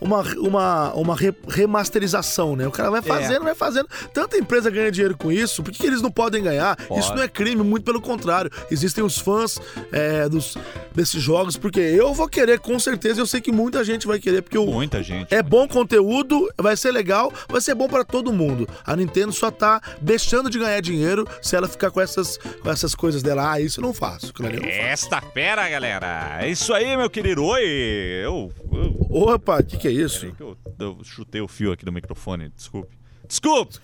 uma, 0.00 0.22
uma, 0.38 0.92
uma 0.94 1.16
re- 1.16 1.34
remasterização, 1.48 2.56
né? 2.56 2.66
O 2.66 2.70
cara 2.70 2.90
vai 2.90 3.02
fazendo, 3.02 3.44
vai 3.44 3.54
fazendo. 3.54 3.88
Tanta 4.12 4.36
empresa 4.36 4.70
ganha 4.70 4.90
dinheiro 4.90 5.16
com 5.16 5.30
isso, 5.30 5.62
por 5.62 5.72
que, 5.72 5.78
que 5.78 5.86
eles 5.86 6.02
não 6.02 6.10
podem 6.10 6.42
ganhar? 6.42 6.76
Pode. 6.76 7.00
Isso 7.00 7.14
não 7.14 7.22
é 7.22 7.28
crime, 7.28 7.62
muito 7.62 7.84
pelo 7.84 8.00
contrário. 8.00 8.50
Existem 8.70 9.02
os 9.04 9.18
fãs 9.18 9.58
é, 9.92 10.28
dos, 10.28 10.56
desses 10.94 11.22
jogos, 11.22 11.56
porque 11.56 11.80
eu 11.80 12.12
vou 12.14 12.28
querer, 12.28 12.58
com 12.60 12.78
certeza, 12.78 13.20
eu 13.20 13.26
sei 13.26 13.40
que 13.40 13.52
muita 13.52 13.84
gente 13.84 14.06
vai 14.06 14.18
querer, 14.18 14.42
porque 14.42 14.58
o, 14.58 14.66
Muita 14.66 15.02
gente. 15.02 15.32
é 15.34 15.42
bom 15.42 15.66
conteúdo, 15.68 16.48
vai 16.58 16.76
ser 16.76 16.90
legal, 16.92 17.32
vai 17.48 17.60
ser 17.60 17.74
bom 17.74 17.88
pra 17.88 18.04
todo 18.04 18.32
mundo. 18.32 18.68
A 18.84 18.94
Nintendo 18.96 19.32
só 19.32 19.50
tá 19.50 19.80
deixando 20.00 20.50
de 20.50 20.58
ganhar 20.58 20.80
dinheiro 20.80 21.26
se 21.42 21.56
ela 21.56 21.68
ficar 21.68 21.90
com 21.90 22.00
essas, 22.00 22.38
com 22.62 22.70
essas 22.70 22.94
coisas 22.94 23.22
dela. 23.22 23.52
Ah, 23.52 23.60
isso 23.60 23.80
eu 23.80 23.84
não 23.84 23.92
faço. 23.94 24.32
ali 24.40 24.56
eu 24.56 24.62
não 24.62 24.68
faço. 24.68 24.80
Esta 24.80 25.20
fera, 25.20 25.68
galera! 25.68 26.38
É 26.40 26.48
isso 26.50 26.72
aí, 26.72 26.96
meu 26.96 27.08
querido. 27.10 27.44
Oi! 27.44 27.62
Eu. 27.64 28.52
eu 28.72 29.04
Opa, 29.10 29.60
o 29.60 29.64
que, 29.64 29.76
que 29.84 29.88
é 29.88 29.92
isso? 29.92 30.32
que 30.32 30.42
eu, 30.42 30.56
eu 30.78 30.98
chutei 31.04 31.42
o 31.42 31.46
fio 31.46 31.70
aqui 31.70 31.84
do 31.84 31.92
microfone, 31.92 32.48
desculpe. 32.56 32.96
Desculpe! 33.28 33.78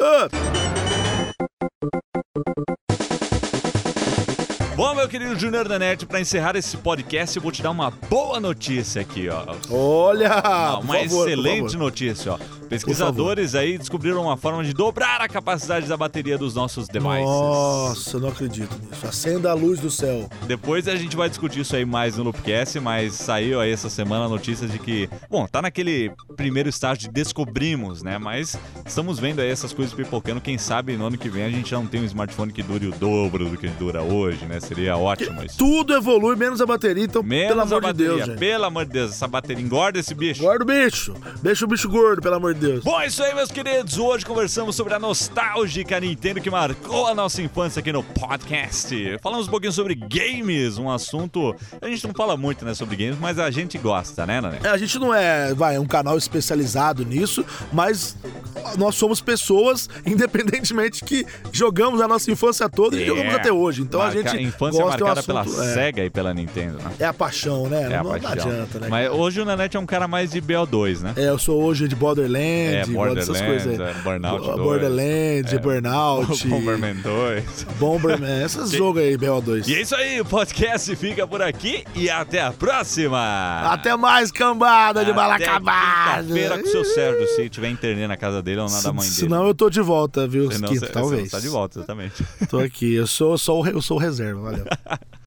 Bom, 4.74 4.94
meu 4.94 5.06
querido 5.06 5.38
Junior 5.38 5.68
da 5.68 5.78
Net, 5.78 6.06
pra 6.06 6.18
encerrar 6.18 6.56
esse 6.56 6.74
podcast, 6.78 7.36
eu 7.36 7.42
vou 7.42 7.52
te 7.52 7.62
dar 7.62 7.70
uma 7.70 7.90
boa 7.90 8.40
notícia 8.40 9.02
aqui, 9.02 9.28
ó. 9.28 9.44
olha! 9.70 10.32
Ah, 10.42 10.78
uma 10.78 10.94
favor, 11.00 11.28
excelente 11.28 11.76
notícia, 11.76 12.32
ó. 12.32 12.59
Pesquisadores 12.70 13.56
aí 13.56 13.76
descobriram 13.76 14.22
uma 14.22 14.36
forma 14.36 14.62
de 14.62 14.72
dobrar 14.72 15.20
a 15.20 15.28
capacidade 15.28 15.86
da 15.88 15.96
bateria 15.96 16.38
dos 16.38 16.54
nossos 16.54 16.86
devices. 16.86 17.24
Nossa, 17.24 18.16
eu 18.16 18.20
não 18.20 18.28
acredito 18.28 18.74
nisso. 18.80 19.06
Acenda 19.06 19.50
a 19.50 19.54
luz 19.54 19.80
do 19.80 19.90
céu. 19.90 20.28
Depois 20.46 20.86
a 20.86 20.94
gente 20.94 21.16
vai 21.16 21.28
discutir 21.28 21.60
isso 21.60 21.74
aí 21.74 21.84
mais 21.84 22.16
no 22.16 22.22
Loopcast, 22.22 22.78
mas 22.78 23.14
saiu 23.14 23.60
aí 23.60 23.72
essa 23.72 23.90
semana 23.90 24.26
a 24.26 24.28
notícia 24.28 24.68
de 24.68 24.78
que, 24.78 25.10
bom, 25.28 25.46
tá 25.48 25.60
naquele 25.60 26.12
primeiro 26.36 26.68
estágio 26.68 27.02
de 27.02 27.08
descobrimos, 27.08 28.02
né? 28.04 28.18
Mas 28.18 28.56
estamos 28.86 29.18
vendo 29.18 29.40
aí 29.40 29.50
essas 29.50 29.72
coisas 29.72 29.92
pipocando. 29.92 30.40
Quem 30.40 30.56
sabe 30.56 30.96
no 30.96 31.06
ano 31.06 31.18
que 31.18 31.28
vem 31.28 31.42
a 31.44 31.50
gente 31.50 31.70
já 31.70 31.76
não 31.76 31.86
tem 31.86 32.00
um 32.00 32.04
smartphone 32.04 32.52
que 32.52 32.62
dure 32.62 32.86
o 32.86 32.92
dobro 32.92 33.48
do 33.48 33.56
que 33.56 33.66
dura 33.66 34.00
hoje, 34.00 34.44
né? 34.44 34.60
Seria 34.60 34.96
ótimo 34.96 35.42
isso. 35.42 35.58
Tudo 35.58 35.92
evolui, 35.92 36.36
menos 36.36 36.60
a 36.60 36.66
bateria, 36.66 37.04
então, 37.04 37.22
Menos 37.22 37.48
pelo 37.48 37.60
amor 37.62 37.82
de 37.92 37.92
Deus, 38.04 38.26
gente. 38.26 38.38
pelo 38.38 38.64
amor 38.64 38.84
de 38.84 38.92
Deus, 38.92 39.10
essa 39.10 39.26
bateria 39.26 39.64
engorda 39.64 39.98
esse 39.98 40.14
bicho. 40.14 40.42
Guarda 40.42 40.62
o 40.62 40.66
bicho. 40.66 41.14
Deixa 41.42 41.64
o 41.64 41.68
bicho 41.68 41.88
gordo, 41.88 42.22
pelo 42.22 42.36
amor 42.36 42.54
de 42.54 42.59
Deus. 42.60 42.84
Bom, 42.84 43.00
é 43.00 43.06
isso 43.06 43.22
aí, 43.22 43.34
meus 43.34 43.50
queridos. 43.50 43.98
Hoje 43.98 44.24
conversamos 44.24 44.76
sobre 44.76 44.94
a 44.94 44.98
nostálgica 44.98 45.98
Nintendo 45.98 46.40
que 46.40 46.50
marcou 46.50 47.06
a 47.06 47.14
nossa 47.14 47.40
infância 47.42 47.80
aqui 47.80 47.90
no 47.92 48.02
podcast. 48.02 49.18
Falamos 49.22 49.48
um 49.48 49.50
pouquinho 49.50 49.72
sobre 49.72 49.94
games, 49.94 50.76
um 50.78 50.90
assunto. 50.90 51.54
A 51.80 51.88
gente 51.88 52.06
não 52.06 52.14
fala 52.14 52.36
muito, 52.36 52.64
né, 52.64 52.74
sobre 52.74 52.96
games, 52.96 53.16
mas 53.18 53.38
a 53.38 53.50
gente 53.50 53.78
gosta, 53.78 54.26
né, 54.26 54.40
Nané? 54.40 54.58
É, 54.62 54.68
A 54.68 54.76
gente 54.76 54.98
não 54.98 55.14
é, 55.14 55.54
vai, 55.54 55.78
um 55.78 55.86
canal 55.86 56.16
especializado 56.18 57.04
nisso, 57.04 57.44
mas 57.72 58.16
nós 58.76 58.94
somos 58.94 59.20
pessoas, 59.20 59.88
independentemente 60.04 61.04
que 61.04 61.26
jogamos 61.52 62.00
a 62.00 62.06
nossa 62.08 62.30
infância 62.30 62.68
toda 62.68 62.96
e 63.00 63.06
jogamos 63.06 63.34
até 63.34 63.50
hoje. 63.52 63.82
Então 63.82 64.00
a 64.00 64.04
É. 64.10 64.14
Marca- 64.14 64.30
gente 64.30 64.36
A 64.38 64.42
infância 64.42 64.82
gosta 64.82 65.02
um 65.02 65.06
marcada 65.06 65.22
pela 65.26 65.40
assunto, 65.42 65.62
é, 65.62 65.74
SEGA 65.74 66.04
e 66.04 66.10
pela 66.10 66.34
Nintendo, 66.34 66.78
né? 66.78 66.90
é 66.98 67.04
a 67.06 67.12
paixão, 67.14 67.68
né? 67.68 67.82
É 67.82 67.96
a 67.96 68.02
não, 68.02 68.12
não 68.12 68.20
paixão. 68.20 68.50
adianta, 68.50 68.78
né? 68.80 68.88
Mas 68.90 69.10
hoje 69.10 69.40
o 69.40 69.44
Nanete 69.44 69.76
é 69.76 69.80
um 69.80 69.86
cara 69.86 70.06
mais 70.06 70.30
de 70.30 70.42
BO2, 70.42 71.00
né? 71.00 71.14
É, 71.16 71.28
eu 71.28 71.38
sou 71.38 71.62
hoje 71.62 71.88
de 71.88 71.94
Borderlands, 71.96 72.49
É, 72.50 72.84
gosto 72.86 73.14
dessas 73.14 73.28
Borderlands, 73.40 73.64
coisas 73.64 73.80
aí. 73.80 73.90
é, 73.90 74.02
Burnout 74.02 74.46
2. 74.46 74.58
Borderlands, 74.58 75.52
É. 75.52 75.58
Burnout, 75.58 76.46
Bomberman 76.48 76.94
2. 76.96 77.66
Bomberman, 77.78 78.44
esses 78.44 78.70
jogos 78.72 79.02
aí, 79.02 79.16
BO2. 79.16 79.68
E 79.68 79.74
é 79.74 79.80
isso 79.82 79.94
aí, 79.94 80.20
o 80.20 80.24
podcast 80.24 80.94
fica 80.96 81.26
por 81.26 81.42
aqui 81.42 81.84
e 81.94 82.08
até 82.10 82.40
a 82.42 82.52
próxima! 82.52 83.60
Até 83.64 83.96
mais, 83.96 84.30
cambada 84.30 85.04
de 85.04 85.10
Até 85.10 85.20
balacabada. 85.20 86.22
quinta-feira 86.22 86.58
com 86.58 86.68
o 86.68 86.70
seu 86.70 86.84
Sérgio, 86.84 87.26
se 87.36 87.48
tiver 87.48 87.68
internet 87.70 88.06
na 88.08 88.16
casa 88.16 88.42
dele 88.42 88.60
ou 88.60 88.68
na 88.70 88.80
da 88.80 88.92
mãe 88.92 89.04
dele. 89.06 89.14
Senão 89.20 89.46
eu 89.46 89.54
tô 89.54 89.68
de 89.70 89.80
volta, 89.80 90.26
viu? 90.26 90.50
Senão 90.50 90.70
talvez. 90.92 91.24
Você 91.24 91.30
tá 91.30 91.40
de 91.40 91.48
volta, 91.48 91.78
exatamente. 91.78 92.24
Tô 92.48 92.58
aqui, 92.58 92.94
eu 92.94 93.06
sou, 93.06 93.36
sou, 93.38 93.66
eu 93.66 93.80
sou 93.82 93.96
o 93.96 94.00
reserva, 94.00 94.40
valeu. 94.40 94.64